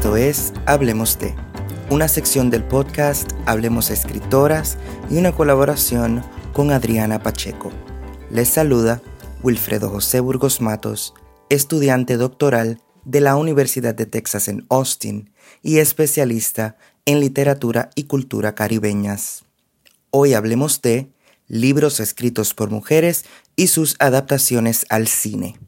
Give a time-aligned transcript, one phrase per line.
[0.00, 1.34] Esto es Hablemos de,
[1.90, 4.78] una sección del podcast Hablemos Escritoras
[5.10, 6.24] y una colaboración
[6.54, 7.70] con Adriana Pacheco.
[8.30, 9.02] Les saluda
[9.42, 11.12] Wilfredo José Burgos Matos,
[11.50, 18.54] estudiante doctoral de la Universidad de Texas en Austin y especialista en literatura y cultura
[18.54, 19.44] caribeñas.
[20.08, 21.10] Hoy hablemos de
[21.46, 25.58] libros escritos por mujeres y sus adaptaciones al cine.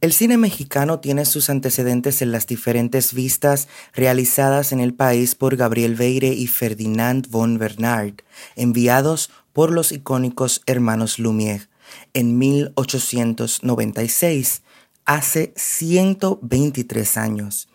[0.00, 5.56] El cine mexicano tiene sus antecedentes en las diferentes vistas realizadas en el país por
[5.56, 8.14] Gabriel Veire y Ferdinand von Bernard,
[8.54, 11.66] enviados por los icónicos hermanos Lumière
[12.14, 14.62] en 1896,
[15.04, 17.68] hace 123 años.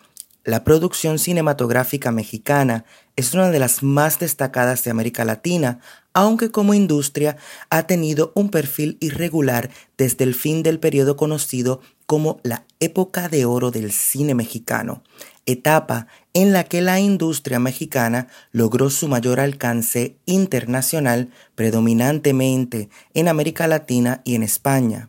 [0.44, 2.86] La producción cinematográfica mexicana
[3.16, 5.80] es una de las más destacadas de América Latina,
[6.12, 7.36] aunque como industria
[7.70, 13.44] ha tenido un perfil irregular desde el fin del periodo conocido como la época de
[13.44, 15.02] oro del cine mexicano,
[15.46, 23.66] etapa en la que la industria mexicana logró su mayor alcance internacional predominantemente en América
[23.66, 25.08] Latina y en España.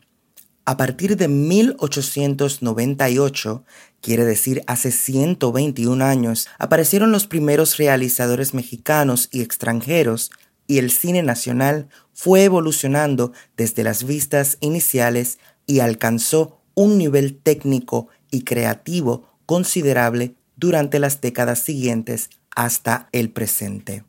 [0.67, 3.63] A partir de 1898,
[4.01, 10.31] quiere decir hace 121 años, aparecieron los primeros realizadores mexicanos y extranjeros
[10.66, 18.07] y el cine nacional fue evolucionando desde las vistas iniciales y alcanzó un nivel técnico
[18.29, 24.03] y creativo considerable durante las décadas siguientes hasta el presente.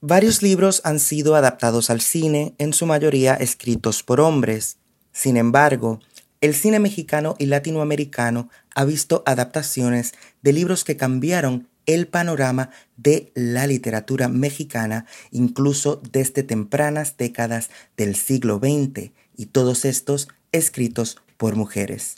[0.00, 4.76] Varios libros han sido adaptados al cine, en su mayoría escritos por hombres.
[5.12, 6.00] Sin embargo,
[6.40, 13.32] el cine mexicano y latinoamericano ha visto adaptaciones de libros que cambiaron el panorama de
[13.34, 21.56] la literatura mexicana, incluso desde tempranas décadas del siglo XX, y todos estos escritos por
[21.56, 22.16] mujeres.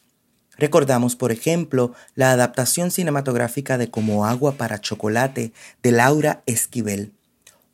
[0.60, 7.12] Recordamos, por ejemplo, la adaptación cinematográfica de Como agua para chocolate de Laura Esquivel.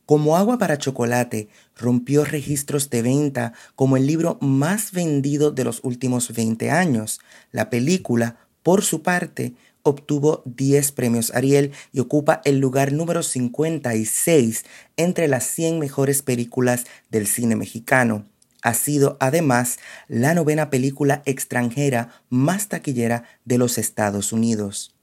[0.05, 5.81] Como agua para chocolate rompió registros de venta como el libro más vendido de los
[5.83, 7.19] últimos 20 años.
[7.51, 14.65] La película, por su parte, obtuvo 10 premios Ariel y ocupa el lugar número 56
[14.97, 18.27] entre las 100 mejores películas del cine mexicano
[18.67, 19.79] ha sido además
[20.09, 24.97] la novena película extranjera más taquillera de los Estados Unidos.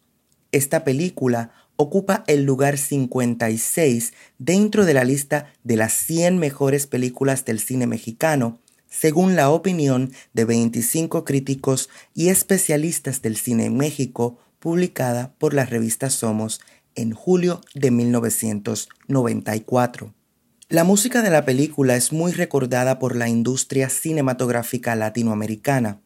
[0.52, 7.46] Esta película ocupa el lugar 56 dentro de la lista de las 100 mejores películas
[7.46, 8.60] del cine mexicano,
[8.90, 15.64] según la opinión de 25 críticos y especialistas del cine en México, publicada por la
[15.64, 16.60] revista Somos
[16.96, 20.14] en julio de 1994.
[20.74, 26.02] La música de la película es muy recordada por la industria cinematográfica latinoamericana.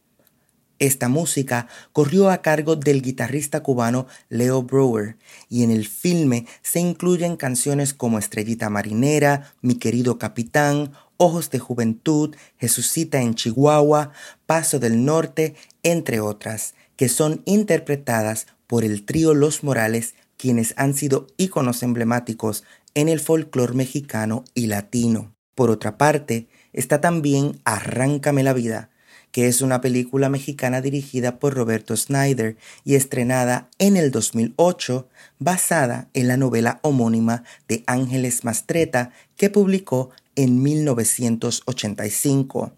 [0.77, 5.15] Esta música corrió a cargo del guitarrista cubano Leo Brewer
[5.47, 11.59] y en el filme se incluyen canciones como Estrellita Marinera, Mi querido capitán, Ojos de
[11.59, 14.11] Juventud, Jesucita en Chihuahua,
[14.47, 20.93] Paso del Norte, entre otras, que son interpretadas por el trío Los Morales, quienes han
[20.93, 25.35] sido íconos emblemáticos en el folclore mexicano y latino.
[25.55, 28.91] Por otra parte, está también Arráncame la vida,
[29.31, 35.09] que es una película mexicana dirigida por Roberto Snyder y estrenada en el 2008,
[35.39, 42.73] basada en la novela homónima de Ángeles Mastreta que publicó en 1985.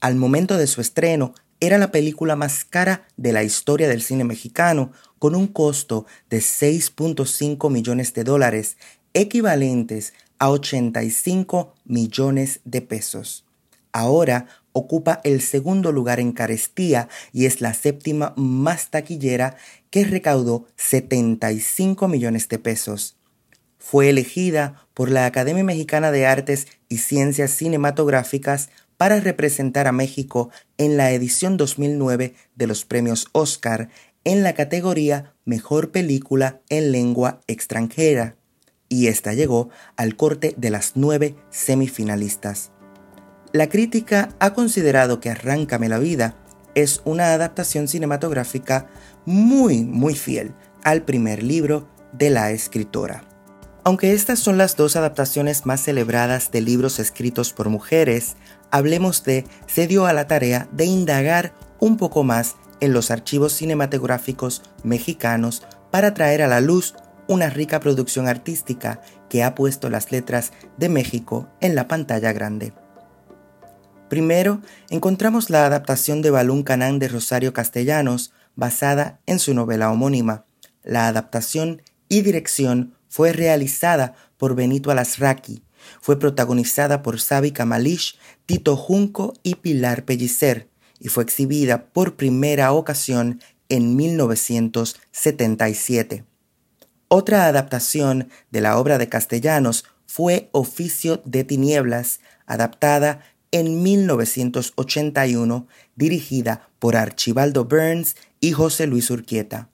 [0.00, 4.22] Al momento de su estreno, era la película más cara de la historia del cine
[4.22, 8.76] mexicano, con un costo de 6.5 millones de dólares
[9.14, 13.44] equivalentes a 85 millones de pesos.
[13.92, 19.56] Ahora ocupa el segundo lugar en carestía y es la séptima más taquillera
[19.90, 23.16] que recaudó 75 millones de pesos.
[23.78, 30.50] Fue elegida por la Academia Mexicana de Artes y Ciencias Cinematográficas para representar a México
[30.76, 33.88] en la edición 2009 de los premios Oscar
[34.24, 38.37] en la categoría Mejor Película en Lengua Extranjera
[38.88, 42.70] y esta llegó al corte de las nueve semifinalistas.
[43.52, 46.36] La crítica ha considerado que Arráncame la vida
[46.74, 48.88] es una adaptación cinematográfica
[49.24, 50.54] muy, muy fiel
[50.84, 53.24] al primer libro de la escritora.
[53.84, 58.36] Aunque estas son las dos adaptaciones más celebradas de libros escritos por mujeres,
[58.70, 63.54] Hablemos de se dio a la tarea de indagar un poco más en los archivos
[63.54, 66.94] cinematográficos mexicanos para traer a la luz
[67.28, 72.72] una rica producción artística que ha puesto las letras de México en la pantalla grande.
[74.08, 80.46] Primero, encontramos la adaptación de Balún Canán de Rosario Castellanos, basada en su novela homónima,
[80.82, 85.62] La adaptación y dirección fue realizada por Benito Alasraqui.
[86.00, 92.72] Fue protagonizada por Sabi Kamalish, Tito Junco y Pilar Pellicer y fue exhibida por primera
[92.72, 96.24] ocasión en 1977.
[97.08, 105.66] Otra adaptación de la obra de Castellanos fue Oficio de Tinieblas, adaptada en 1981,
[105.96, 109.70] dirigida por Archibaldo Burns y José Luis Urquieta.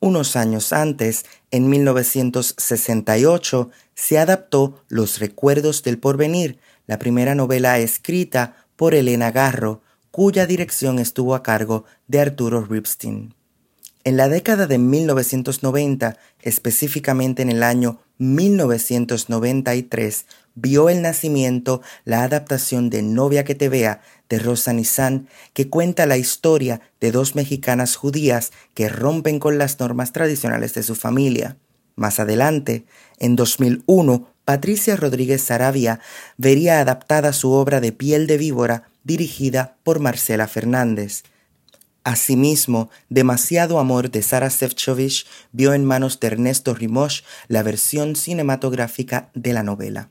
[0.00, 8.66] Unos años antes, en 1968, se adaptó Los Recuerdos del Porvenir, la primera novela escrita
[8.76, 13.34] por Elena Garro, cuya dirección estuvo a cargo de Arturo Ripstein.
[14.04, 22.90] En la década de 1990, específicamente en el año 1993, vio el nacimiento la adaptación
[22.90, 27.96] de Novia que te vea de Rosa Nissan, que cuenta la historia de dos mexicanas
[27.96, 31.56] judías que rompen con las normas tradicionales de su familia.
[31.96, 32.84] Más adelante,
[33.18, 36.00] en 2001, Patricia Rodríguez Sarabia
[36.36, 41.24] vería adaptada su obra de Piel de Víbora, dirigida por Marcela Fernández.
[42.04, 49.30] Asimismo, Demasiado Amor de Sara Sefcovic vio en manos de Ernesto Rimosh la versión cinematográfica
[49.34, 50.10] de la novela.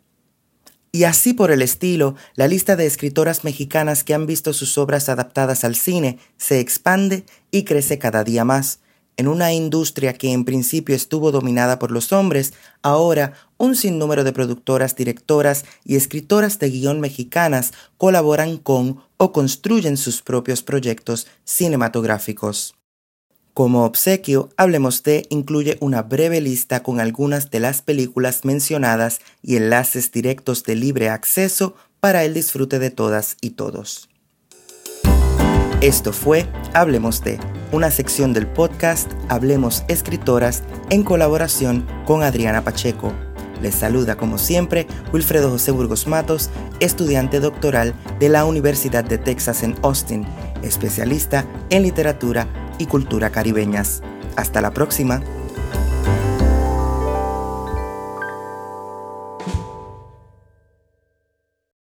[0.92, 5.10] Y así por el estilo, la lista de escritoras mexicanas que han visto sus obras
[5.10, 8.80] adaptadas al cine se expande y crece cada día más.
[9.18, 12.54] En una industria que en principio estuvo dominada por los hombres,
[12.84, 19.98] ahora un sinnúmero de productoras, directoras y escritoras de guion mexicanas colaboran con o construyen
[19.98, 22.75] sus propios proyectos cinematográficos.
[23.56, 29.56] Como obsequio, Hablemos de incluye una breve lista con algunas de las películas mencionadas y
[29.56, 34.10] enlaces directos de libre acceso para el disfrute de todas y todos.
[35.82, 37.40] Esto fue Hablemos de,
[37.72, 43.14] una sección del podcast Hablemos Escritoras en colaboración con Adriana Pacheco.
[43.62, 49.62] Les saluda como siempre Wilfredo José Burgos Matos, estudiante doctoral de la Universidad de Texas
[49.62, 50.26] en Austin,
[50.64, 52.48] especialista en literatura
[52.80, 54.02] y cultura caribeñas.
[54.36, 55.22] Hasta la próxima.